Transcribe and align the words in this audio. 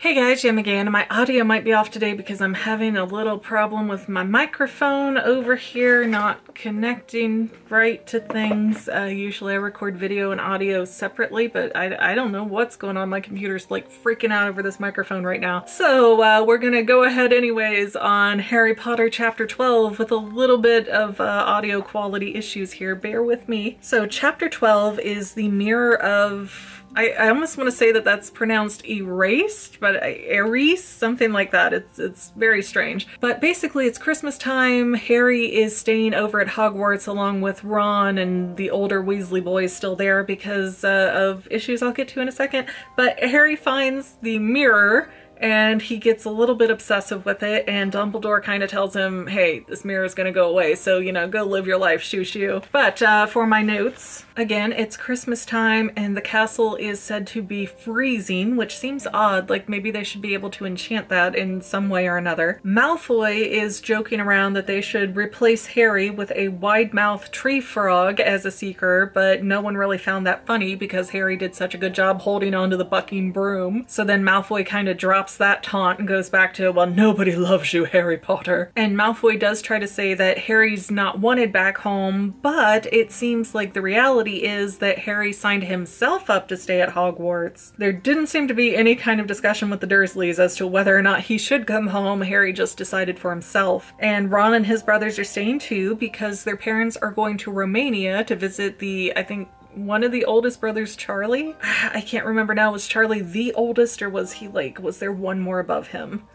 Hey 0.00 0.14
guys, 0.14 0.40
Jem 0.40 0.56
again. 0.56 0.90
My 0.90 1.06
audio 1.10 1.44
might 1.44 1.62
be 1.62 1.74
off 1.74 1.90
today 1.90 2.14
because 2.14 2.40
I'm 2.40 2.54
having 2.54 2.96
a 2.96 3.04
little 3.04 3.36
problem 3.36 3.86
with 3.86 4.08
my 4.08 4.22
microphone 4.22 5.18
over 5.18 5.56
here 5.56 6.06
not 6.06 6.54
connecting 6.54 7.50
right 7.68 8.06
to 8.06 8.18
things. 8.18 8.88
Uh, 8.88 9.02
usually 9.02 9.52
I 9.52 9.56
record 9.56 9.98
video 9.98 10.30
and 10.30 10.40
audio 10.40 10.86
separately, 10.86 11.48
but 11.48 11.76
I, 11.76 12.12
I 12.12 12.14
don't 12.14 12.32
know 12.32 12.44
what's 12.44 12.76
going 12.76 12.96
on. 12.96 13.10
My 13.10 13.20
computer's 13.20 13.70
like 13.70 13.92
freaking 13.92 14.32
out 14.32 14.48
over 14.48 14.62
this 14.62 14.80
microphone 14.80 15.22
right 15.22 15.38
now. 15.38 15.66
So 15.66 16.22
uh, 16.22 16.44
we're 16.46 16.56
gonna 16.56 16.82
go 16.82 17.04
ahead 17.04 17.34
anyways 17.34 17.94
on 17.94 18.38
Harry 18.38 18.74
Potter 18.74 19.10
chapter 19.10 19.46
12 19.46 19.98
with 19.98 20.10
a 20.10 20.16
little 20.16 20.56
bit 20.56 20.88
of 20.88 21.20
uh, 21.20 21.24
audio 21.24 21.82
quality 21.82 22.36
issues 22.36 22.72
here. 22.72 22.94
Bear 22.94 23.22
with 23.22 23.50
me. 23.50 23.76
So 23.82 24.06
chapter 24.06 24.48
12 24.48 24.98
is 25.00 25.34
the 25.34 25.48
mirror 25.48 25.94
of 26.02 26.79
I, 26.96 27.10
I 27.10 27.28
almost 27.28 27.56
want 27.56 27.68
to 27.68 27.76
say 27.76 27.92
that 27.92 28.04
that's 28.04 28.30
pronounced 28.30 28.84
erased, 28.86 29.78
but 29.78 30.02
erase, 30.04 30.84
something 30.84 31.32
like 31.32 31.52
that. 31.52 31.72
It's 31.72 31.98
it's 31.98 32.30
very 32.30 32.62
strange. 32.62 33.06
But 33.20 33.40
basically, 33.40 33.86
it's 33.86 33.98
Christmas 33.98 34.36
time. 34.36 34.94
Harry 34.94 35.54
is 35.54 35.76
staying 35.76 36.14
over 36.14 36.40
at 36.40 36.48
Hogwarts 36.48 37.06
along 37.06 37.42
with 37.42 37.62
Ron 37.62 38.18
and 38.18 38.56
the 38.56 38.70
older 38.70 39.02
Weasley 39.02 39.42
boys 39.42 39.72
still 39.72 39.94
there 39.94 40.24
because 40.24 40.82
uh, 40.82 41.12
of 41.14 41.46
issues 41.50 41.82
I'll 41.82 41.92
get 41.92 42.08
to 42.08 42.20
in 42.20 42.28
a 42.28 42.32
second. 42.32 42.66
But 42.96 43.18
Harry 43.20 43.56
finds 43.56 44.16
the 44.22 44.38
mirror 44.38 45.10
and 45.40 45.82
he 45.82 45.96
gets 45.96 46.24
a 46.24 46.30
little 46.30 46.54
bit 46.54 46.70
obsessive 46.70 47.24
with 47.24 47.42
it 47.42 47.64
and 47.66 47.90
Dumbledore 47.90 48.42
kind 48.42 48.62
of 48.62 48.70
tells 48.70 48.94
him, 48.94 49.26
hey, 49.26 49.60
this 49.60 49.84
mirror 49.84 50.04
is 50.04 50.14
gonna 50.14 50.32
go 50.32 50.48
away, 50.48 50.74
so, 50.74 50.98
you 50.98 51.12
know, 51.12 51.26
go 51.26 51.42
live 51.44 51.66
your 51.66 51.78
life, 51.78 52.02
shoo 52.02 52.22
shoo. 52.22 52.60
But 52.70 53.02
uh, 53.02 53.26
for 53.26 53.46
my 53.46 53.62
notes, 53.62 54.24
again, 54.36 54.72
it's 54.72 54.96
Christmas 54.96 55.44
time 55.44 55.90
and 55.96 56.16
the 56.16 56.20
castle 56.20 56.76
is 56.76 57.00
said 57.00 57.26
to 57.28 57.42
be 57.42 57.66
freezing, 57.66 58.56
which 58.56 58.76
seems 58.76 59.06
odd, 59.12 59.50
like 59.50 59.68
maybe 59.68 59.90
they 59.90 60.04
should 60.04 60.20
be 60.20 60.34
able 60.34 60.50
to 60.50 60.66
enchant 60.66 61.08
that 61.08 61.34
in 61.34 61.62
some 61.62 61.88
way 61.88 62.06
or 62.06 62.16
another. 62.16 62.60
Malfoy 62.64 63.46
is 63.46 63.80
joking 63.80 64.20
around 64.20 64.52
that 64.52 64.66
they 64.66 64.80
should 64.80 65.16
replace 65.16 65.66
Harry 65.68 66.10
with 66.10 66.30
a 66.34 66.48
wide-mouthed 66.48 67.32
tree 67.32 67.60
frog 67.60 68.20
as 68.20 68.44
a 68.44 68.50
seeker, 68.50 69.10
but 69.14 69.42
no 69.42 69.60
one 69.60 69.76
really 69.76 69.98
found 69.98 70.26
that 70.26 70.46
funny 70.46 70.74
because 70.74 71.10
Harry 71.10 71.36
did 71.36 71.54
such 71.54 71.74
a 71.74 71.78
good 71.78 71.94
job 71.94 72.20
holding 72.20 72.54
onto 72.54 72.76
the 72.76 72.84
bucking 72.84 73.32
broom. 73.32 73.84
So 73.88 74.04
then 74.04 74.22
Malfoy 74.22 74.66
kind 74.66 74.88
of 74.88 74.96
drops 74.96 75.29
drops 75.30 75.36
that 75.36 75.62
taunt 75.62 75.98
and 75.98 76.08
goes 76.08 76.28
back 76.28 76.54
to, 76.54 76.70
well, 76.70 76.86
nobody 76.86 77.36
loves 77.36 77.72
you, 77.72 77.84
Harry 77.84 78.18
Potter. 78.18 78.72
And 78.74 78.96
Malfoy 78.96 79.38
does 79.38 79.62
try 79.62 79.78
to 79.78 79.86
say 79.86 80.14
that 80.14 80.38
Harry's 80.38 80.90
not 80.90 81.20
wanted 81.20 81.52
back 81.52 81.78
home, 81.78 82.34
but 82.42 82.92
it 82.92 83.12
seems 83.12 83.54
like 83.54 83.72
the 83.72 83.82
reality 83.82 84.42
is 84.44 84.78
that 84.78 85.00
Harry 85.00 85.32
signed 85.32 85.64
himself 85.64 86.30
up 86.30 86.48
to 86.48 86.56
stay 86.56 86.80
at 86.80 86.90
Hogwarts. 86.90 87.72
There 87.78 87.92
didn't 87.92 88.26
seem 88.28 88.48
to 88.48 88.54
be 88.54 88.74
any 88.74 88.96
kind 88.96 89.20
of 89.20 89.26
discussion 89.26 89.70
with 89.70 89.80
the 89.80 89.86
Dursleys 89.86 90.38
as 90.38 90.56
to 90.56 90.66
whether 90.66 90.96
or 90.96 91.02
not 91.02 91.20
he 91.20 91.38
should 91.38 91.66
come 91.66 91.88
home. 91.88 92.22
Harry 92.22 92.52
just 92.52 92.76
decided 92.76 93.18
for 93.18 93.30
himself. 93.30 93.92
And 93.98 94.30
Ron 94.30 94.54
and 94.54 94.66
his 94.66 94.82
brothers 94.82 95.18
are 95.18 95.24
staying 95.24 95.60
too 95.60 95.94
because 95.96 96.44
their 96.44 96.56
parents 96.56 96.96
are 96.96 97.12
going 97.12 97.36
to 97.38 97.52
Romania 97.52 98.24
to 98.24 98.34
visit 98.34 98.78
the, 98.78 99.12
I 99.16 99.22
think, 99.22 99.48
one 99.74 100.02
of 100.02 100.12
the 100.12 100.24
oldest 100.24 100.60
brothers, 100.60 100.96
Charlie. 100.96 101.56
I 101.62 102.00
can't 102.00 102.26
remember 102.26 102.54
now, 102.54 102.72
was 102.72 102.88
Charlie 102.88 103.22
the 103.22 103.52
oldest 103.54 104.02
or 104.02 104.08
was 104.08 104.32
he 104.34 104.48
like, 104.48 104.80
was 104.80 104.98
there 104.98 105.12
one 105.12 105.40
more 105.40 105.60
above 105.60 105.88
him? 105.88 106.26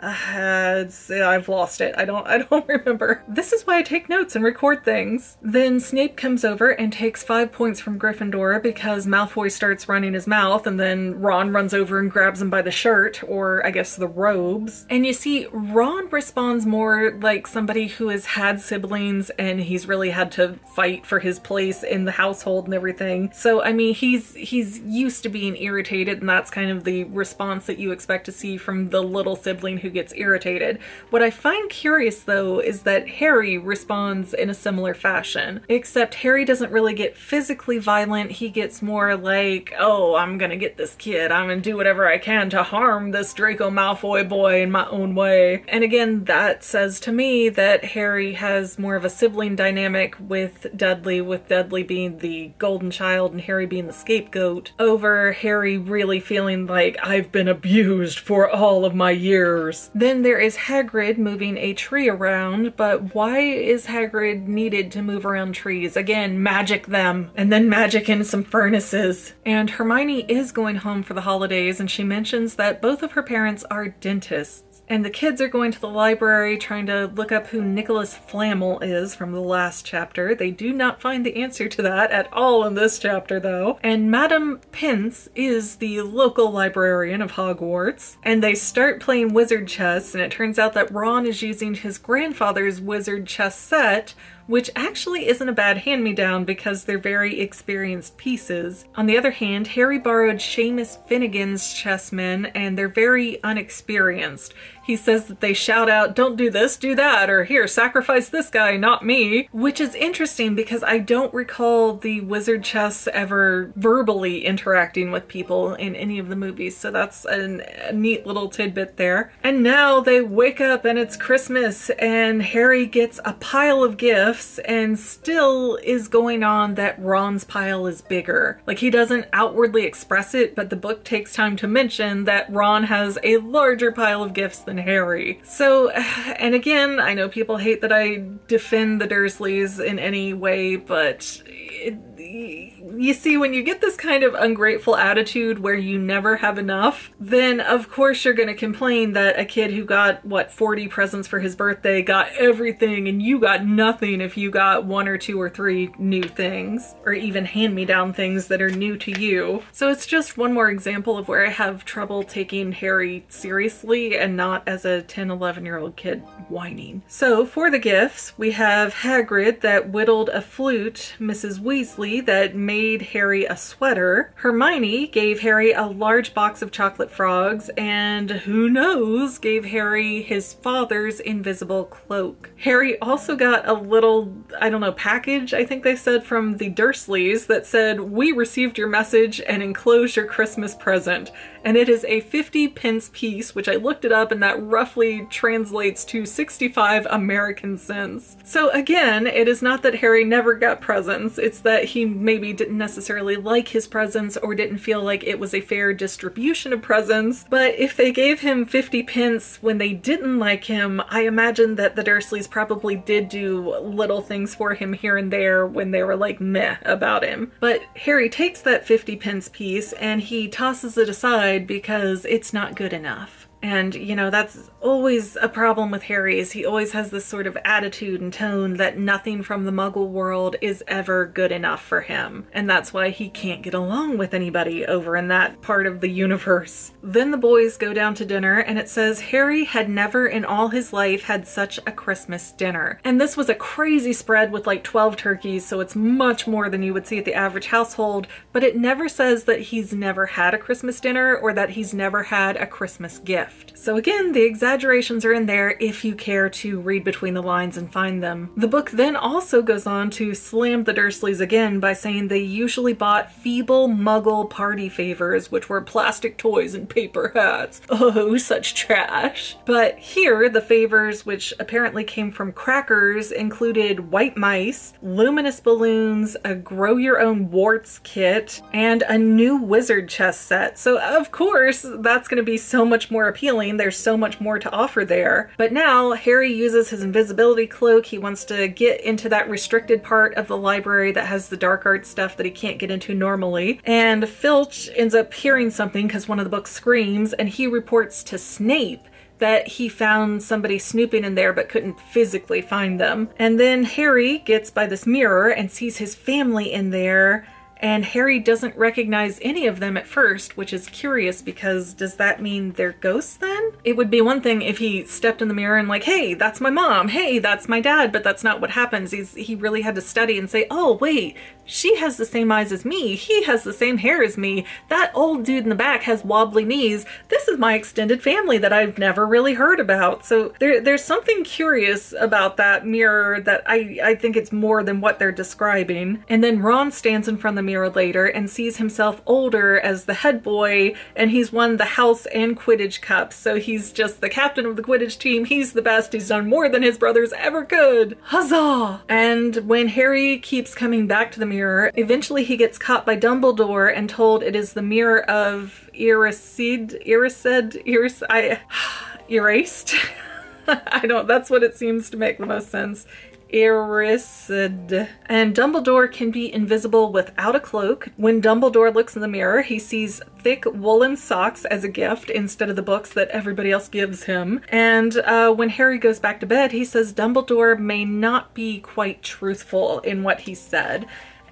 Uh, 0.00 0.84
I've 1.10 1.48
lost 1.48 1.80
it. 1.80 1.94
I 1.96 2.04
don't 2.04 2.26
I 2.26 2.38
don't 2.38 2.68
remember. 2.68 3.22
This 3.28 3.52
is 3.52 3.66
why 3.66 3.78
I 3.78 3.82
take 3.82 4.08
notes 4.08 4.36
and 4.36 4.44
record 4.44 4.84
things. 4.84 5.38
Then 5.40 5.80
Snape 5.80 6.16
comes 6.16 6.44
over 6.44 6.70
and 6.70 6.92
takes 6.92 7.22
five 7.22 7.52
points 7.52 7.80
from 7.80 7.98
Gryffindor 7.98 8.62
because 8.62 9.06
Malfoy 9.06 9.50
starts 9.50 9.88
running 9.88 10.12
his 10.12 10.26
mouth 10.26 10.66
and 10.66 10.78
then 10.78 11.18
Ron 11.20 11.52
runs 11.52 11.72
over 11.72 11.98
and 11.98 12.10
grabs 12.10 12.42
him 12.42 12.50
by 12.50 12.62
the 12.62 12.70
shirt 12.70 13.22
or 13.24 13.64
I 13.66 13.70
guess 13.70 13.96
the 13.96 14.08
robes. 14.08 14.86
And 14.90 15.06
you 15.06 15.12
see 15.12 15.46
Ron 15.50 16.08
responds 16.10 16.66
more 16.66 17.12
like 17.20 17.46
somebody 17.46 17.88
who 17.88 18.08
has 18.08 18.26
had 18.26 18.60
siblings 18.60 19.30
and 19.30 19.60
he's 19.60 19.88
really 19.88 20.10
had 20.10 20.30
to 20.32 20.58
fight 20.74 21.06
for 21.06 21.20
his 21.20 21.38
place 21.38 21.82
in 21.82 22.04
the 22.04 22.12
household 22.12 22.66
and 22.66 22.74
everything. 22.74 23.30
So 23.32 23.62
I 23.62 23.72
mean 23.72 23.94
he's 23.94 24.34
he's 24.34 24.78
used 24.80 25.22
to 25.22 25.28
being 25.28 25.56
irritated 25.56 26.20
and 26.20 26.28
that's 26.28 26.50
kind 26.50 26.70
of 26.70 26.84
the 26.84 27.04
response 27.04 27.66
that 27.66 27.78
you 27.78 27.92
expect 27.92 28.26
to 28.26 28.32
see 28.32 28.56
from 28.56 28.90
the 28.90 29.02
little 29.02 29.36
sibling 29.36 29.78
who 29.86 29.90
gets 29.92 30.12
irritated. 30.16 30.80
What 31.10 31.22
I 31.22 31.30
find 31.30 31.70
curious 31.70 32.22
though 32.24 32.58
is 32.58 32.82
that 32.82 33.08
Harry 33.08 33.56
responds 33.56 34.34
in 34.34 34.50
a 34.50 34.54
similar 34.54 34.94
fashion, 34.94 35.60
except 35.68 36.16
Harry 36.16 36.44
doesn't 36.44 36.72
really 36.72 36.92
get 36.92 37.16
physically 37.16 37.78
violent. 37.78 38.32
He 38.32 38.48
gets 38.48 38.82
more 38.82 39.16
like, 39.16 39.72
oh, 39.78 40.16
I'm 40.16 40.38
gonna 40.38 40.56
get 40.56 40.76
this 40.76 40.96
kid. 40.96 41.30
I'm 41.30 41.48
gonna 41.48 41.60
do 41.60 41.76
whatever 41.76 42.08
I 42.08 42.18
can 42.18 42.50
to 42.50 42.64
harm 42.64 43.12
this 43.12 43.32
Draco 43.32 43.70
Malfoy 43.70 44.28
boy 44.28 44.62
in 44.62 44.72
my 44.72 44.86
own 44.88 45.14
way. 45.14 45.62
And 45.68 45.84
again, 45.84 46.24
that 46.24 46.64
says 46.64 46.98
to 47.00 47.12
me 47.12 47.48
that 47.50 47.84
Harry 47.84 48.32
has 48.32 48.78
more 48.78 48.96
of 48.96 49.04
a 49.04 49.10
sibling 49.10 49.54
dynamic 49.54 50.16
with 50.18 50.66
Dudley, 50.76 51.20
with 51.20 51.46
Dudley 51.46 51.84
being 51.84 52.18
the 52.18 52.52
golden 52.58 52.90
child 52.90 53.32
and 53.32 53.40
Harry 53.42 53.66
being 53.66 53.86
the 53.86 53.92
scapegoat, 53.92 54.72
over 54.80 55.32
Harry 55.32 55.78
really 55.78 56.18
feeling 56.18 56.66
like 56.66 56.96
I've 57.02 57.30
been 57.30 57.48
abused 57.48 58.18
for 58.18 58.50
all 58.50 58.84
of 58.84 58.94
my 58.94 59.10
years 59.10 59.75
then 59.94 60.22
there 60.22 60.38
is 60.38 60.56
Hagrid 60.56 61.18
moving 61.18 61.56
a 61.56 61.74
tree 61.74 62.08
around, 62.08 62.76
but 62.76 63.14
why 63.14 63.40
is 63.40 63.86
Hagrid 63.86 64.46
needed 64.46 64.90
to 64.92 65.02
move 65.02 65.24
around 65.24 65.52
trees? 65.52 65.96
Again, 65.96 66.42
magic 66.42 66.86
them, 66.86 67.30
and 67.34 67.52
then 67.52 67.68
magic 67.68 68.08
in 68.08 68.24
some 68.24 68.44
furnaces. 68.44 69.34
And 69.44 69.70
Hermione 69.70 70.24
is 70.30 70.52
going 70.52 70.76
home 70.76 71.02
for 71.02 71.14
the 71.14 71.22
holidays, 71.22 71.80
and 71.80 71.90
she 71.90 72.04
mentions 72.04 72.56
that 72.56 72.82
both 72.82 73.02
of 73.02 73.12
her 73.12 73.22
parents 73.22 73.64
are 73.70 73.88
dentists. 73.88 74.65
And 74.88 75.04
the 75.04 75.10
kids 75.10 75.40
are 75.40 75.48
going 75.48 75.72
to 75.72 75.80
the 75.80 75.88
library 75.88 76.56
trying 76.56 76.86
to 76.86 77.06
look 77.06 77.32
up 77.32 77.48
who 77.48 77.62
Nicholas 77.62 78.14
Flamel 78.14 78.78
is 78.80 79.14
from 79.14 79.32
the 79.32 79.40
last 79.40 79.84
chapter. 79.84 80.34
They 80.34 80.50
do 80.50 80.72
not 80.72 81.00
find 81.00 81.26
the 81.26 81.36
answer 81.42 81.68
to 81.68 81.82
that 81.82 82.10
at 82.12 82.32
all 82.32 82.64
in 82.64 82.74
this 82.74 82.98
chapter 82.98 83.40
though. 83.40 83.78
And 83.82 84.10
Madame 84.10 84.60
Pince 84.70 85.28
is 85.34 85.76
the 85.76 86.02
local 86.02 86.50
librarian 86.50 87.20
of 87.20 87.32
Hogwarts. 87.32 88.16
And 88.22 88.42
they 88.42 88.54
start 88.54 89.00
playing 89.00 89.32
wizard 89.34 89.66
chess 89.66 90.14
and 90.14 90.22
it 90.22 90.30
turns 90.30 90.58
out 90.58 90.72
that 90.74 90.92
Ron 90.92 91.26
is 91.26 91.42
using 91.42 91.74
his 91.74 91.98
grandfather's 91.98 92.80
wizard 92.80 93.26
chess 93.26 93.58
set 93.58 94.14
which 94.46 94.70
actually 94.76 95.28
isn't 95.28 95.48
a 95.48 95.52
bad 95.52 95.78
hand-me-down 95.78 96.44
because 96.44 96.84
they're 96.84 96.98
very 96.98 97.40
experienced 97.40 98.16
pieces. 98.16 98.84
On 98.94 99.06
the 99.06 99.18
other 99.18 99.32
hand, 99.32 99.68
Harry 99.68 99.98
borrowed 99.98 100.36
Seamus 100.36 101.04
Finnigan's 101.06 101.74
chessmen 101.74 102.50
and 102.54 102.76
they're 102.76 102.88
very 102.88 103.42
unexperienced 103.42 104.54
he 104.86 104.96
says 104.96 105.24
that 105.26 105.40
they 105.40 105.52
shout 105.52 105.90
out, 105.90 106.14
don't 106.14 106.36
do 106.36 106.48
this, 106.48 106.76
do 106.76 106.94
that, 106.94 107.28
or 107.28 107.42
here, 107.42 107.66
sacrifice 107.66 108.28
this 108.28 108.48
guy, 108.48 108.76
not 108.76 109.04
me. 109.04 109.48
Which 109.50 109.80
is 109.80 109.96
interesting 109.96 110.54
because 110.54 110.84
I 110.84 110.98
don't 110.98 111.34
recall 111.34 111.94
the 111.94 112.20
wizard 112.20 112.62
chess 112.62 113.08
ever 113.08 113.72
verbally 113.74 114.46
interacting 114.46 115.10
with 115.10 115.26
people 115.26 115.74
in 115.74 115.96
any 115.96 116.20
of 116.20 116.28
the 116.28 116.36
movies, 116.36 116.76
so 116.76 116.92
that's 116.92 117.24
a 117.24 117.92
neat 117.92 118.26
little 118.26 118.48
tidbit 118.48 118.96
there. 118.96 119.32
And 119.42 119.64
now 119.64 120.00
they 120.00 120.20
wake 120.20 120.60
up 120.60 120.84
and 120.84 120.98
it's 121.00 121.16
Christmas 121.16 121.90
and 121.90 122.40
Harry 122.40 122.86
gets 122.86 123.18
a 123.24 123.32
pile 123.32 123.82
of 123.82 123.96
gifts 123.96 124.35
and 124.64 124.98
still 124.98 125.76
is 125.82 126.08
going 126.08 126.42
on 126.42 126.74
that 126.74 127.00
Ron's 127.00 127.44
pile 127.44 127.86
is 127.86 128.02
bigger. 128.02 128.60
Like 128.66 128.78
he 128.78 128.90
doesn't 128.90 129.26
outwardly 129.32 129.84
express 129.84 130.34
it, 130.34 130.54
but 130.54 130.70
the 130.70 130.76
book 130.76 131.04
takes 131.04 131.34
time 131.34 131.56
to 131.56 131.66
mention 131.66 132.24
that 132.24 132.52
Ron 132.52 132.84
has 132.84 133.18
a 133.22 133.38
larger 133.38 133.92
pile 133.92 134.22
of 134.22 134.32
gifts 134.32 134.60
than 134.60 134.78
Harry. 134.78 135.40
So, 135.44 135.90
and 135.90 136.54
again, 136.54 137.00
I 137.00 137.14
know 137.14 137.28
people 137.28 137.56
hate 137.56 137.80
that 137.80 137.92
I 137.92 138.24
defend 138.48 139.00
the 139.00 139.08
Dursleys 139.08 139.84
in 139.84 139.98
any 139.98 140.32
way, 140.32 140.76
but 140.76 141.42
it, 141.46 142.75
you 142.94 143.14
see, 143.14 143.36
when 143.36 143.52
you 143.52 143.62
get 143.62 143.80
this 143.80 143.96
kind 143.96 144.22
of 144.22 144.34
ungrateful 144.34 144.96
attitude 144.96 145.58
where 145.58 145.74
you 145.74 145.98
never 145.98 146.36
have 146.36 146.58
enough, 146.58 147.10
then 147.18 147.60
of 147.60 147.90
course 147.90 148.24
you're 148.24 148.34
going 148.34 148.48
to 148.48 148.54
complain 148.54 149.12
that 149.14 149.38
a 149.38 149.44
kid 149.44 149.72
who 149.72 149.84
got, 149.84 150.24
what, 150.24 150.50
40 150.50 150.88
presents 150.88 151.28
for 151.28 151.40
his 151.40 151.56
birthday 151.56 152.02
got 152.02 152.28
everything 152.38 153.08
and 153.08 153.22
you 153.22 153.38
got 153.38 153.64
nothing 153.64 154.20
if 154.20 154.36
you 154.36 154.50
got 154.50 154.84
one 154.84 155.08
or 155.08 155.18
two 155.18 155.40
or 155.40 155.50
three 155.50 155.90
new 155.98 156.22
things, 156.22 156.94
or 157.04 157.12
even 157.12 157.44
hand-me-down 157.44 158.12
things 158.12 158.46
that 158.48 158.62
are 158.62 158.70
new 158.70 158.96
to 158.98 159.20
you. 159.20 159.62
So 159.72 159.90
it's 159.90 160.06
just 160.06 160.38
one 160.38 160.52
more 160.52 160.70
example 160.70 161.18
of 161.18 161.28
where 161.28 161.46
I 161.46 161.50
have 161.50 161.84
trouble 161.84 162.22
taking 162.22 162.72
Harry 162.72 163.24
seriously 163.28 164.16
and 164.16 164.36
not 164.36 164.66
as 164.66 164.84
a 164.84 165.02
10, 165.02 165.30
11 165.30 165.64
year 165.64 165.78
old 165.78 165.96
kid 165.96 166.22
whining. 166.48 167.02
So 167.08 167.44
for 167.44 167.70
the 167.70 167.78
gifts, 167.78 168.36
we 168.38 168.52
have 168.52 168.94
Hagrid 168.94 169.60
that 169.60 169.90
whittled 169.90 170.28
a 170.28 170.40
flute, 170.40 171.14
Mrs. 171.18 171.58
Weasley 171.58 172.24
that 172.24 172.54
made 172.54 172.75
made 172.76 173.00
Harry 173.00 173.46
a 173.46 173.56
sweater. 173.56 174.34
Hermione 174.34 175.06
gave 175.06 175.40
Harry 175.40 175.72
a 175.72 175.86
large 175.86 176.34
box 176.34 176.60
of 176.60 176.70
chocolate 176.70 177.10
frogs, 177.10 177.70
and 177.78 178.30
who 178.30 178.68
knows, 178.68 179.38
gave 179.38 179.64
Harry 179.64 180.20
his 180.20 180.52
father's 180.52 181.18
invisible 181.18 181.84
cloak. 181.86 182.50
Harry 182.58 182.98
also 183.00 183.34
got 183.34 183.66
a 183.66 183.72
little, 183.72 184.30
I 184.60 184.68
don't 184.68 184.82
know, 184.82 184.92
package, 184.92 185.54
I 185.54 185.64
think 185.64 185.84
they 185.84 185.96
said, 185.96 186.22
from 186.22 186.58
the 186.58 186.70
Dursleys 186.70 187.46
that 187.46 187.64
said, 187.64 187.98
We 187.98 188.30
received 188.30 188.76
your 188.76 188.88
message 188.88 189.40
and 189.40 189.62
enclosed 189.62 190.16
your 190.16 190.26
Christmas 190.26 190.74
present. 190.74 191.32
And 191.64 191.76
it 191.76 191.88
is 191.88 192.04
a 192.04 192.20
50 192.20 192.68
pence 192.68 193.10
piece, 193.12 193.54
which 193.54 193.68
I 193.68 193.74
looked 193.74 194.04
it 194.04 194.12
up, 194.12 194.30
and 194.30 194.40
that 194.40 194.62
roughly 194.62 195.26
translates 195.30 196.04
to 196.04 196.24
65 196.24 197.06
American 197.10 197.76
cents. 197.76 198.36
So 198.44 198.70
again, 198.70 199.26
it 199.26 199.48
is 199.48 199.62
not 199.62 199.82
that 199.82 199.96
Harry 199.96 200.24
never 200.24 200.54
got 200.54 200.80
presents, 200.80 201.38
it's 201.38 201.58
that 201.60 201.86
he 201.86 202.04
maybe 202.04 202.52
didn't 202.66 202.78
necessarily 202.78 203.36
like 203.36 203.68
his 203.68 203.86
presents 203.86 204.36
or 204.36 204.52
didn't 204.52 204.78
feel 204.78 205.00
like 205.00 205.22
it 205.22 205.38
was 205.38 205.54
a 205.54 205.60
fair 205.60 205.94
distribution 205.94 206.72
of 206.72 206.82
presents. 206.82 207.44
But 207.48 207.78
if 207.78 207.96
they 207.96 208.10
gave 208.10 208.40
him 208.40 208.66
50 208.66 209.04
pence 209.04 209.58
when 209.62 209.78
they 209.78 209.92
didn't 209.92 210.40
like 210.40 210.64
him, 210.64 211.00
I 211.08 211.22
imagine 211.22 211.76
that 211.76 211.94
the 211.94 212.02
Dursleys 212.02 212.50
probably 212.50 212.96
did 212.96 213.28
do 213.28 213.78
little 213.78 214.20
things 214.20 214.52
for 214.52 214.74
him 214.74 214.94
here 214.94 215.16
and 215.16 215.32
there 215.32 215.64
when 215.64 215.92
they 215.92 216.02
were 216.02 216.16
like 216.16 216.40
meh 216.40 216.78
about 216.82 217.22
him. 217.22 217.52
But 217.60 217.82
Harry 217.94 218.28
takes 218.28 218.62
that 218.62 218.84
50 218.84 219.14
pence 219.14 219.48
piece 219.48 219.92
and 219.92 220.20
he 220.20 220.48
tosses 220.48 220.98
it 220.98 221.08
aside 221.08 221.68
because 221.68 222.24
it's 222.24 222.52
not 222.52 222.74
good 222.74 222.92
enough. 222.92 223.46
And, 223.62 223.94
you 223.94 224.16
know, 224.16 224.30
that's 224.30 224.70
always 224.86 225.36
a 225.36 225.48
problem 225.48 225.90
with 225.90 226.04
Harry 226.04 226.38
is 226.38 226.52
he 226.52 226.64
always 226.64 226.92
has 226.92 227.10
this 227.10 227.24
sort 227.24 227.46
of 227.46 227.58
attitude 227.64 228.20
and 228.20 228.32
tone 228.32 228.74
that 228.74 228.96
nothing 228.96 229.42
from 229.42 229.64
the 229.64 229.72
muggle 229.72 230.08
world 230.08 230.54
is 230.60 230.84
ever 230.86 231.26
good 231.26 231.50
enough 231.50 231.82
for 231.82 232.02
him. 232.02 232.46
And 232.52 232.70
that's 232.70 232.92
why 232.92 233.10
he 233.10 233.28
can't 233.28 233.62
get 233.62 233.74
along 233.74 234.16
with 234.16 234.32
anybody 234.32 234.86
over 234.86 235.16
in 235.16 235.26
that 235.28 235.60
part 235.60 235.86
of 235.86 236.00
the 236.00 236.08
universe. 236.08 236.92
Then 237.02 237.32
the 237.32 237.36
boys 237.36 237.76
go 237.76 237.92
down 237.92 238.14
to 238.14 238.24
dinner 238.24 238.60
and 238.60 238.78
it 238.78 238.88
says 238.88 239.20
Harry 239.20 239.64
had 239.64 239.90
never 239.90 240.26
in 240.26 240.44
all 240.44 240.68
his 240.68 240.92
life 240.92 241.24
had 241.24 241.48
such 241.48 241.78
a 241.78 241.92
Christmas 241.92 242.52
dinner. 242.52 243.00
And 243.04 243.20
this 243.20 243.36
was 243.36 243.48
a 243.48 243.54
crazy 243.54 244.12
spread 244.12 244.52
with 244.52 244.66
like 244.66 244.84
12 244.84 245.16
turkeys, 245.16 245.66
so 245.66 245.80
it's 245.80 245.96
much 245.96 246.46
more 246.46 246.70
than 246.70 246.84
you 246.84 246.94
would 246.94 247.08
see 247.08 247.18
at 247.18 247.24
the 247.24 247.34
average 247.34 247.66
household, 247.66 248.28
but 248.52 248.62
it 248.62 248.76
never 248.76 249.08
says 249.08 249.44
that 249.44 249.60
he's 249.60 249.92
never 249.92 250.26
had 250.26 250.54
a 250.54 250.58
Christmas 250.58 251.00
dinner 251.00 251.36
or 251.36 251.52
that 251.52 251.70
he's 251.70 251.92
never 251.92 252.22
had 252.22 252.56
a 252.56 252.66
Christmas 252.66 253.18
gift. 253.18 253.76
So 253.76 253.96
again, 253.96 254.32
the 254.32 254.42
exaggerations 254.76 255.24
are 255.24 255.32
in 255.32 255.46
there 255.46 255.74
if 255.80 256.04
you 256.04 256.14
care 256.14 256.50
to 256.50 256.78
read 256.80 257.02
between 257.02 257.32
the 257.32 257.42
lines 257.42 257.78
and 257.78 257.90
find 257.90 258.22
them. 258.22 258.50
The 258.58 258.68
book 258.68 258.90
then 258.90 259.16
also 259.16 259.62
goes 259.62 259.86
on 259.86 260.10
to 260.10 260.34
slam 260.34 260.84
the 260.84 260.92
Dursleys 260.92 261.40
again 261.40 261.80
by 261.80 261.94
saying 261.94 262.28
they 262.28 262.40
usually 262.40 262.92
bought 262.92 263.32
feeble 263.32 263.88
muggle 263.88 264.50
party 264.50 264.90
favors, 264.90 265.50
which 265.50 265.70
were 265.70 265.80
plastic 265.80 266.36
toys 266.36 266.74
and 266.74 266.88
paper 266.88 267.32
hats. 267.34 267.80
Oh, 267.98 268.36
such 268.36 268.74
trash. 268.74 269.56
But 269.64 269.98
here, 269.98 270.48
the 270.50 270.60
favors, 270.60 271.24
which 271.24 271.54
apparently 271.58 272.04
came 272.04 272.30
from 272.30 272.52
crackers, 272.52 273.32
included 273.32 274.12
white 274.12 274.36
mice, 274.36 274.92
luminous 275.02 275.60
balloons, 275.60 276.36
a 276.44 276.54
grow 276.54 276.96
your 276.96 277.20
own 277.20 277.50
warts 277.50 278.00
kit, 278.04 278.60
and 278.72 279.02
a 279.08 279.16
new 279.16 279.56
wizard 279.56 280.08
chess 280.08 280.38
set. 280.38 280.78
So 280.78 281.00
of 281.00 281.32
course, 281.32 281.86
that's 282.00 282.28
going 282.28 282.36
to 282.36 282.42
be 282.42 282.58
so 282.58 282.84
much 282.84 283.10
more 283.10 283.28
appealing 283.28 283.46
appealing. 283.46 283.76
There's 283.76 283.96
so 283.96 284.16
much 284.16 284.40
more 284.40 284.55
to 284.58 284.70
offer 284.70 285.04
there. 285.04 285.50
But 285.56 285.72
now 285.72 286.12
Harry 286.12 286.52
uses 286.52 286.90
his 286.90 287.02
invisibility 287.02 287.66
cloak. 287.66 288.06
He 288.06 288.18
wants 288.18 288.44
to 288.46 288.68
get 288.68 289.00
into 289.00 289.28
that 289.28 289.48
restricted 289.48 290.02
part 290.02 290.34
of 290.34 290.48
the 290.48 290.56
library 290.56 291.12
that 291.12 291.26
has 291.26 291.48
the 291.48 291.56
dark 291.56 291.86
art 291.86 292.06
stuff 292.06 292.36
that 292.36 292.46
he 292.46 292.52
can't 292.52 292.78
get 292.78 292.90
into 292.90 293.14
normally. 293.14 293.80
And 293.84 294.28
Filch 294.28 294.88
ends 294.94 295.14
up 295.14 295.32
hearing 295.32 295.70
something 295.70 296.06
because 296.06 296.28
one 296.28 296.38
of 296.38 296.44
the 296.44 296.50
books 296.50 296.72
screams 296.72 297.32
and 297.32 297.48
he 297.48 297.66
reports 297.66 298.22
to 298.24 298.38
Snape 298.38 299.06
that 299.38 299.68
he 299.68 299.88
found 299.88 300.42
somebody 300.42 300.78
snooping 300.78 301.24
in 301.24 301.34
there 301.34 301.52
but 301.52 301.68
couldn't 301.68 302.00
physically 302.00 302.62
find 302.62 302.98
them. 302.98 303.28
And 303.38 303.60
then 303.60 303.84
Harry 303.84 304.38
gets 304.38 304.70
by 304.70 304.86
this 304.86 305.06
mirror 305.06 305.50
and 305.50 305.70
sees 305.70 305.98
his 305.98 306.14
family 306.14 306.72
in 306.72 306.90
there 306.90 307.46
and 307.78 308.04
Harry 308.04 308.38
doesn't 308.38 308.76
recognize 308.76 309.38
any 309.42 309.66
of 309.66 309.80
them 309.80 309.96
at 309.96 310.06
first, 310.06 310.56
which 310.56 310.72
is 310.72 310.88
curious 310.88 311.42
because 311.42 311.92
does 311.94 312.16
that 312.16 312.40
mean 312.40 312.72
they're 312.72 312.92
ghosts 312.92 313.36
then? 313.36 313.72
It 313.84 313.96
would 313.96 314.10
be 314.10 314.20
one 314.20 314.40
thing 314.40 314.62
if 314.62 314.78
he 314.78 315.04
stepped 315.04 315.42
in 315.42 315.48
the 315.48 315.54
mirror 315.54 315.78
and 315.78 315.88
like, 315.88 316.04
hey, 316.04 316.34
that's 316.34 316.60
my 316.60 316.70
mom, 316.70 317.08
hey, 317.08 317.38
that's 317.38 317.68
my 317.68 317.80
dad, 317.80 318.12
but 318.12 318.24
that's 318.24 318.44
not 318.44 318.60
what 318.60 318.70
happens. 318.70 319.10
He's 319.10 319.34
he 319.34 319.54
really 319.54 319.82
had 319.82 319.94
to 319.96 320.00
study 320.00 320.38
and 320.38 320.48
say, 320.48 320.66
oh 320.70 320.94
wait, 320.94 321.36
she 321.66 321.96
has 321.96 322.16
the 322.16 322.24
same 322.24 322.50
eyes 322.50 322.72
as 322.72 322.84
me. 322.84 323.16
He 323.16 323.42
has 323.44 323.64
the 323.64 323.72
same 323.72 323.98
hair 323.98 324.22
as 324.22 324.38
me. 324.38 324.64
That 324.88 325.10
old 325.14 325.44
dude 325.44 325.64
in 325.64 325.68
the 325.68 325.74
back 325.74 326.04
has 326.04 326.24
wobbly 326.24 326.64
knees. 326.64 327.04
This 327.28 327.48
is 327.48 327.58
my 327.58 327.74
extended 327.74 328.22
family 328.22 328.56
that 328.58 328.72
I've 328.72 328.98
never 328.98 329.26
really 329.26 329.54
heard 329.54 329.80
about. 329.80 330.24
So 330.24 330.54
there, 330.60 330.80
there's 330.80 331.04
something 331.04 331.44
curious 331.44 332.14
about 332.18 332.56
that 332.56 332.86
mirror 332.86 333.40
that 333.40 333.64
I, 333.66 333.98
I 334.02 334.14
think 334.14 334.36
it's 334.36 334.52
more 334.52 334.84
than 334.84 335.00
what 335.00 335.18
they're 335.18 335.32
describing. 335.32 336.22
And 336.28 336.42
then 336.42 336.62
Ron 336.62 336.92
stands 336.92 337.26
in 337.26 337.36
front 337.36 337.58
of 337.58 337.64
the 337.64 337.65
mirror 337.66 337.90
later 337.90 338.26
and 338.26 338.48
sees 338.48 338.78
himself 338.78 339.20
older 339.26 339.78
as 339.78 340.04
the 340.04 340.14
head 340.14 340.42
boy 340.42 340.94
and 341.14 341.30
he's 341.30 341.52
won 341.52 341.76
the 341.76 341.84
house 341.84 342.26
and 342.26 342.56
Quidditch 342.56 343.00
cups. 343.00 343.36
So 343.36 343.56
he's 343.58 343.92
just 343.92 344.20
the 344.20 344.30
captain 344.30 344.64
of 344.64 344.76
the 344.76 344.82
Quidditch 344.82 345.18
team. 345.18 345.44
He's 345.44 345.74
the 345.74 345.82
best. 345.82 346.12
He's 346.12 346.28
done 346.28 346.48
more 346.48 346.68
than 346.68 346.82
his 346.82 346.96
brothers 346.96 347.32
ever 347.36 347.64
could. 347.64 348.16
Huzzah! 348.22 349.02
And 349.08 349.56
when 349.68 349.88
Harry 349.88 350.38
keeps 350.38 350.74
coming 350.74 351.06
back 351.06 351.32
to 351.32 351.40
the 351.40 351.46
mirror. 351.46 351.90
Eventually 351.94 352.44
he 352.44 352.56
gets 352.56 352.78
caught 352.78 353.04
by 353.04 353.16
Dumbledore 353.16 353.92
and 353.94 354.08
told 354.08 354.42
it 354.42 354.56
is 354.56 354.72
the 354.72 354.82
mirror 354.82 355.28
of 355.28 355.90
Irised, 355.94 357.02
Irised, 357.06 357.82
Iris, 357.86 358.22
I, 358.30 358.60
erased. 359.30 359.94
I 360.68 361.06
don't, 361.06 361.26
that's 361.26 361.50
what 361.50 361.62
it 361.62 361.76
seems 361.76 362.10
to 362.10 362.16
make 362.16 362.38
the 362.38 362.46
most 362.46 362.70
sense. 362.70 363.06
Irised. 363.52 365.08
And 365.26 365.54
Dumbledore 365.54 366.12
can 366.12 366.30
be 366.30 366.52
invisible 366.52 367.12
without 367.12 367.54
a 367.54 367.60
cloak. 367.60 368.08
When 368.16 368.42
Dumbledore 368.42 368.94
looks 368.94 369.14
in 369.14 369.22
the 369.22 369.28
mirror, 369.28 369.62
he 369.62 369.78
sees 369.78 370.20
thick 370.40 370.64
woolen 370.66 371.16
socks 371.16 371.64
as 371.64 371.84
a 371.84 371.88
gift 371.88 372.30
instead 372.30 372.70
of 372.70 372.76
the 372.76 372.82
books 372.82 373.12
that 373.12 373.28
everybody 373.28 373.70
else 373.70 373.88
gives 373.88 374.24
him. 374.24 374.60
And 374.68 375.16
uh, 375.18 375.52
when 375.52 375.70
Harry 375.70 375.98
goes 375.98 376.18
back 376.18 376.40
to 376.40 376.46
bed, 376.46 376.72
he 376.72 376.84
says 376.84 377.12
Dumbledore 377.12 377.78
may 377.78 378.04
not 378.04 378.54
be 378.54 378.80
quite 378.80 379.22
truthful 379.22 380.00
in 380.00 380.22
what 380.22 380.40
he 380.40 380.54
said. 380.54 381.06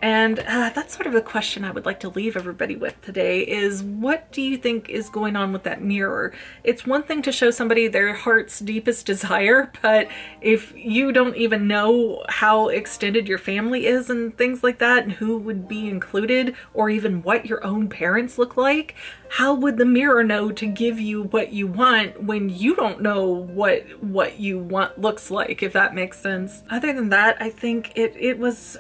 And 0.05 0.41
uh, 0.41 0.71
that's 0.75 0.95
sort 0.95 1.07
of 1.07 1.15
the 1.15 1.23
question 1.23 1.65
I 1.65 1.71
would 1.71 1.87
like 1.87 2.01
to 2.01 2.11
leave 2.11 2.37
everybody 2.37 2.77
with 2.77 3.01
today 3.01 3.41
is 3.41 3.83
what 3.83 4.31
do 4.33 4.43
you 4.43 4.59
think 4.59 4.91
is 4.91 5.09
going 5.09 5.35
on 5.35 5.51
with 5.51 5.63
that 5.63 5.81
mirror? 5.81 6.35
It's 6.63 6.87
one 6.87 7.05
thing 7.05 7.23
to 7.23 7.33
show 7.33 7.51
somebody 7.51 7.89
their 7.89 8.13
heart's 8.13 8.61
deepest 8.61 9.07
desire, 9.07 9.73
but 9.81 10.09
if 10.43 10.77
you 10.77 11.11
don't 11.11 11.37
even 11.37 11.67
know 11.67 12.23
how 12.29 12.69
extended 12.69 13.27
your 13.27 13.39
family 13.39 13.87
is 13.87 14.11
and 14.11 14.37
things 14.37 14.63
like 14.63 14.77
that 14.77 15.05
and 15.05 15.13
who 15.13 15.39
would 15.39 15.67
be 15.67 15.89
included 15.89 16.55
or 16.75 16.91
even 16.91 17.23
what 17.23 17.47
your 17.47 17.65
own 17.65 17.89
parents 17.89 18.37
look 18.37 18.59
like, 18.59 18.95
how 19.31 19.55
would 19.55 19.79
the 19.79 19.87
mirror 19.87 20.23
know 20.23 20.53
to 20.53 20.67
give 20.67 21.01
you 21.01 21.23
what 21.23 21.55
you 21.55 21.67
want 21.67 22.23
when 22.23 22.51
you 22.51 22.77
don't 22.77 23.01
know 23.01 23.27
what 23.27 23.85
what 24.03 24.39
you 24.39 24.59
want 24.59 25.01
looks 25.01 25.31
like, 25.31 25.63
if 25.63 25.73
that 25.73 25.95
makes 25.95 26.21
sense? 26.21 26.63
Other 26.71 26.93
than 26.93 27.09
that, 27.09 27.39
I 27.41 27.49
think 27.49 27.97
it, 27.97 28.15
it 28.19 28.39
was 28.39 28.77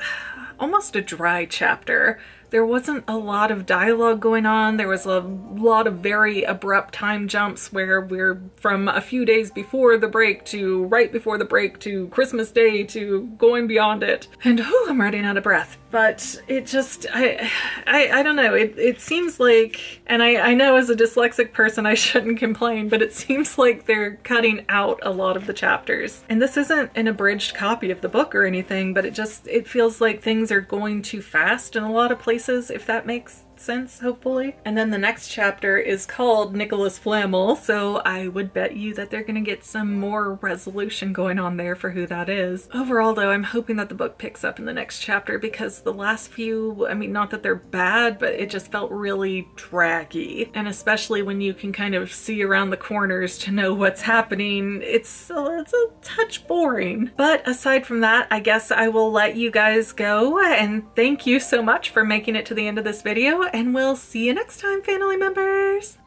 almost 0.58 0.96
a 0.96 1.00
dry 1.00 1.44
chapter. 1.44 2.18
There 2.50 2.64
wasn't 2.64 3.04
a 3.08 3.16
lot 3.16 3.50
of 3.50 3.66
dialogue 3.66 4.20
going 4.20 4.46
on. 4.46 4.76
There 4.76 4.88
was 4.88 5.06
a 5.06 5.18
lot 5.18 5.86
of 5.86 5.94
very 5.94 6.44
abrupt 6.44 6.94
time 6.94 7.26
jumps 7.26 7.72
where 7.72 8.00
we're 8.00 8.40
from 8.54 8.86
a 8.86 9.00
few 9.00 9.24
days 9.24 9.50
before 9.50 9.96
the 9.96 10.06
break 10.06 10.44
to 10.46 10.84
right 10.84 11.10
before 11.10 11.36
the 11.36 11.44
break 11.44 11.80
to 11.80 12.06
Christmas 12.08 12.52
Day 12.52 12.84
to 12.84 13.22
going 13.38 13.66
beyond 13.66 14.04
it. 14.04 14.28
And 14.44 14.60
whew, 14.60 14.86
I'm 14.88 15.00
running 15.00 15.24
out 15.24 15.36
of 15.36 15.42
breath. 15.42 15.78
But 15.94 16.42
it 16.48 16.66
just, 16.66 17.06
I, 17.14 17.48
I, 17.86 18.10
I 18.10 18.22
don't 18.24 18.34
know. 18.34 18.52
It, 18.52 18.76
it 18.76 19.00
seems 19.00 19.38
like, 19.38 20.00
and 20.08 20.24
I, 20.24 20.50
I 20.50 20.52
know 20.52 20.74
as 20.74 20.90
a 20.90 20.96
dyslexic 20.96 21.52
person 21.52 21.86
I 21.86 21.94
shouldn't 22.04 22.40
complain, 22.40 22.88
but 22.88 23.00
it 23.00 23.14
seems 23.14 23.58
like 23.58 23.86
they're 23.86 24.16
cutting 24.24 24.64
out 24.68 24.98
a 25.02 25.10
lot 25.10 25.36
of 25.36 25.46
the 25.46 25.52
chapters. 25.52 26.24
And 26.28 26.42
this 26.42 26.56
isn't 26.56 26.90
an 26.96 27.06
abridged 27.06 27.54
copy 27.54 27.92
of 27.92 28.00
the 28.00 28.08
book 28.08 28.34
or 28.34 28.44
anything, 28.44 28.92
but 28.92 29.04
it 29.04 29.14
just, 29.14 29.46
it 29.46 29.68
feels 29.68 30.00
like 30.00 30.20
things 30.20 30.50
are 30.50 30.60
going 30.60 31.00
too 31.00 31.22
fast 31.22 31.76
in 31.76 31.84
a 31.84 31.92
lot 31.92 32.10
of 32.10 32.18
places 32.18 32.72
if 32.72 32.84
that 32.86 33.06
makes 33.06 33.44
sense, 33.60 34.00
hopefully. 34.00 34.56
And 34.64 34.76
then 34.76 34.90
the 34.90 34.98
next 34.98 35.28
chapter 35.28 35.78
is 35.78 36.06
called 36.06 36.54
Nicholas 36.54 36.98
Flamel, 36.98 37.56
so 37.56 37.96
I 37.98 38.28
would 38.28 38.52
bet 38.52 38.76
you 38.76 38.94
that 38.94 39.10
they're 39.10 39.22
gonna 39.22 39.40
get 39.40 39.64
some 39.64 39.94
more 39.94 40.34
resolution 40.34 41.12
going 41.12 41.38
on 41.38 41.56
there 41.56 41.76
for 41.76 41.90
who 41.90 42.06
that 42.06 42.28
is. 42.28 42.68
Overall 42.74 43.14
though, 43.14 43.30
I'm 43.30 43.44
hoping 43.44 43.76
that 43.76 43.88
the 43.88 43.94
book 43.94 44.18
picks 44.18 44.44
up 44.44 44.58
in 44.58 44.64
the 44.64 44.72
next 44.72 45.00
chapter 45.00 45.38
because 45.38 45.80
The 45.80 45.92
last 45.92 46.30
few, 46.30 46.86
I 46.86 46.94
mean, 46.94 47.12
not 47.12 47.30
that 47.30 47.42
they're 47.42 47.54
bad, 47.54 48.18
but 48.18 48.34
it 48.34 48.50
just 48.50 48.72
felt 48.72 48.90
really 48.90 49.48
draggy. 49.56 50.50
And 50.54 50.66
especially 50.66 51.22
when 51.22 51.40
you 51.40 51.54
can 51.54 51.72
kind 51.72 51.94
of 51.94 52.12
see 52.12 52.42
around 52.42 52.70
the 52.70 52.76
corners 52.76 53.38
to 53.38 53.50
know 53.50 53.74
what's 53.74 54.02
happening, 54.02 54.80
it's, 54.82 55.30
it's 55.34 55.72
a 55.72 55.86
touch 56.02 56.46
boring. 56.46 57.10
But 57.16 57.46
aside 57.46 57.86
from 57.86 58.00
that, 58.00 58.28
I 58.30 58.40
guess 58.40 58.70
I 58.70 58.88
will 58.88 59.12
let 59.12 59.36
you 59.36 59.50
guys 59.50 59.92
go 59.92 60.40
and 60.40 60.84
thank 60.96 61.26
you 61.26 61.38
so 61.38 61.62
much 61.62 61.90
for 61.90 62.04
making 62.04 62.36
it 62.36 62.46
to 62.46 62.54
the 62.54 62.66
end 62.66 62.78
of 62.78 62.84
this 62.84 63.02
video 63.02 63.42
and 63.52 63.74
we'll 63.74 63.96
see 63.96 64.26
you 64.26 64.34
next 64.34 64.60
time, 64.60 64.82
family 64.82 65.16
members. 65.16 65.98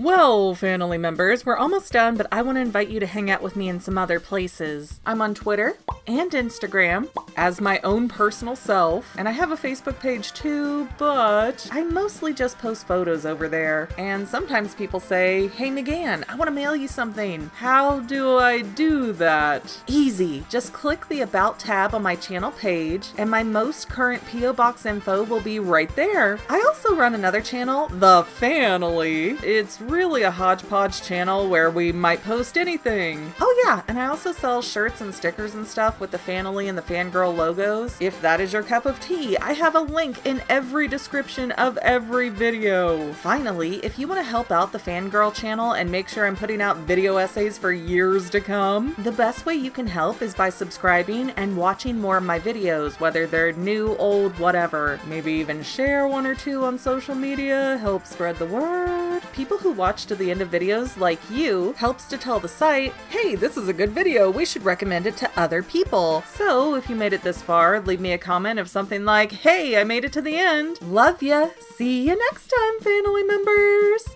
Well, 0.00 0.54
family 0.54 0.96
members, 0.96 1.44
we're 1.44 1.58
almost 1.58 1.92
done, 1.92 2.16
but 2.16 2.26
I 2.32 2.40
want 2.40 2.56
to 2.56 2.62
invite 2.62 2.88
you 2.88 3.00
to 3.00 3.06
hang 3.06 3.30
out 3.30 3.42
with 3.42 3.54
me 3.54 3.68
in 3.68 3.80
some 3.80 3.98
other 3.98 4.18
places. 4.18 4.98
I'm 5.04 5.20
on 5.20 5.34
Twitter 5.34 5.76
and 6.06 6.30
Instagram 6.30 7.10
as 7.36 7.60
my 7.60 7.80
own 7.84 8.08
personal 8.08 8.56
self, 8.56 9.14
and 9.18 9.28
I 9.28 9.32
have 9.32 9.52
a 9.52 9.58
Facebook 9.58 10.00
page 10.00 10.32
too, 10.32 10.88
but 10.96 11.68
I 11.70 11.82
mostly 11.82 12.32
just 12.32 12.58
post 12.58 12.86
photos 12.86 13.26
over 13.26 13.46
there. 13.46 13.90
And 13.98 14.26
sometimes 14.26 14.74
people 14.74 15.00
say, 15.00 15.48
Hey 15.48 15.70
Megan, 15.70 16.24
I 16.30 16.34
want 16.34 16.48
to 16.48 16.54
mail 16.54 16.74
you 16.74 16.88
something. 16.88 17.50
How 17.54 18.00
do 18.00 18.38
I 18.38 18.62
do 18.62 19.12
that? 19.12 19.82
Easy. 19.86 20.44
Just 20.48 20.72
click 20.72 21.06
the 21.08 21.20
About 21.20 21.58
tab 21.58 21.94
on 21.94 22.02
my 22.02 22.16
channel 22.16 22.52
page, 22.52 23.08
and 23.18 23.30
my 23.30 23.42
most 23.42 23.90
current 23.90 24.26
P.O. 24.26 24.54
Box 24.54 24.86
info 24.86 25.24
will 25.24 25.40
be 25.40 25.58
right 25.58 25.94
there. 25.94 26.38
I 26.48 26.58
also 26.66 26.96
run 26.96 27.14
another 27.14 27.42
channel, 27.42 27.88
The 27.88 28.24
Family. 28.24 29.32
It's 29.42 29.78
really 29.90 30.22
a 30.22 30.30
hodgepodge 30.30 31.02
channel 31.02 31.48
where 31.48 31.68
we 31.68 31.90
might 31.90 32.22
post 32.22 32.56
anything. 32.56 33.32
Oh 33.40 33.62
yeah, 33.64 33.82
and 33.88 33.98
I 33.98 34.06
also 34.06 34.32
sell 34.32 34.62
shirts 34.62 35.00
and 35.00 35.12
stickers 35.12 35.54
and 35.54 35.66
stuff 35.66 35.98
with 35.98 36.12
the 36.12 36.18
Fanily 36.18 36.68
and 36.68 36.78
the 36.78 36.82
Fangirl 36.82 37.36
logos. 37.36 37.96
If 38.00 38.22
that 38.22 38.40
is 38.40 38.52
your 38.52 38.62
cup 38.62 38.86
of 38.86 39.00
tea, 39.00 39.36
I 39.38 39.52
have 39.52 39.74
a 39.74 39.80
link 39.80 40.24
in 40.24 40.42
every 40.48 40.86
description 40.86 41.50
of 41.52 41.76
every 41.78 42.28
video. 42.28 43.12
Finally, 43.14 43.76
if 43.84 43.98
you 43.98 44.06
want 44.06 44.20
to 44.20 44.30
help 44.30 44.52
out 44.52 44.70
the 44.70 44.78
Fangirl 44.78 45.34
channel 45.34 45.72
and 45.72 45.90
make 45.90 46.08
sure 46.08 46.26
I'm 46.26 46.36
putting 46.36 46.62
out 46.62 46.76
video 46.76 47.16
essays 47.16 47.58
for 47.58 47.72
years 47.72 48.30
to 48.30 48.40
come, 48.40 48.94
the 48.98 49.12
best 49.12 49.44
way 49.44 49.54
you 49.54 49.72
can 49.72 49.88
help 49.88 50.22
is 50.22 50.34
by 50.34 50.50
subscribing 50.50 51.30
and 51.30 51.56
watching 51.56 51.98
more 51.98 52.18
of 52.18 52.24
my 52.24 52.38
videos, 52.38 53.00
whether 53.00 53.26
they're 53.26 53.52
new, 53.52 53.96
old, 53.96 54.38
whatever. 54.38 55.00
Maybe 55.06 55.32
even 55.32 55.64
share 55.64 56.06
one 56.06 56.26
or 56.26 56.36
two 56.36 56.64
on 56.64 56.78
social 56.78 57.16
media, 57.16 57.76
help 57.78 58.06
spread 58.06 58.36
the 58.36 58.46
word. 58.46 58.99
People 59.32 59.58
who 59.58 59.72
watch 59.72 60.06
to 60.06 60.14
the 60.14 60.30
end 60.30 60.42
of 60.42 60.50
videos 60.50 60.96
like 60.98 61.18
you 61.30 61.72
helps 61.78 62.04
to 62.06 62.18
tell 62.18 62.40
the 62.40 62.48
site, 62.48 62.92
hey, 63.08 63.34
this 63.34 63.56
is 63.56 63.68
a 63.68 63.72
good 63.72 63.90
video, 63.90 64.30
we 64.30 64.44
should 64.44 64.64
recommend 64.64 65.06
it 65.06 65.16
to 65.18 65.30
other 65.36 65.62
people. 65.62 66.22
So 66.26 66.74
if 66.74 66.90
you 66.90 66.96
made 66.96 67.12
it 67.12 67.22
this 67.22 67.40
far, 67.40 67.80
leave 67.80 68.00
me 68.00 68.12
a 68.12 68.18
comment 68.18 68.58
of 68.58 68.68
something 68.68 69.04
like, 69.04 69.32
hey, 69.32 69.80
I 69.80 69.84
made 69.84 70.04
it 70.04 70.12
to 70.14 70.22
the 70.22 70.36
end. 70.36 70.80
Love 70.82 71.22
ya. 71.22 71.48
See 71.76 72.06
ya 72.06 72.14
next 72.14 72.48
time, 72.48 72.80
family 72.80 73.22
members. 73.22 74.09